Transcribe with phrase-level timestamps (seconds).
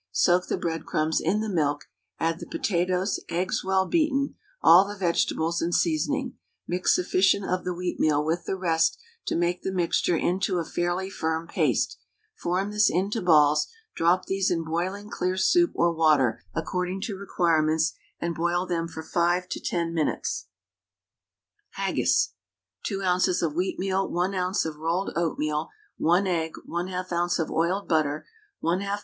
[0.11, 1.81] Soak the breadcrumbs in the milk,
[2.19, 7.69] add the potatoes, eggs well beaten, all the vegetables and seasoning; mix sufficient of the
[7.71, 11.99] wheatmeal with the rest to make the mixture into a fairly firm paste,
[12.33, 17.93] form this into balls, drop these in boiling clear soup or water (according to requirements),
[18.19, 20.47] and boil them for 5 to 10 minutes.
[21.75, 22.33] HAGGIS.
[22.85, 23.43] 2 oz.
[23.43, 24.65] of wheatmeal, 1 oz.
[24.65, 27.37] of rolled oatmeal, 1 egg, 1/2 oz.
[27.37, 28.25] of oiled butter,
[28.63, 28.99] 1/2 lb.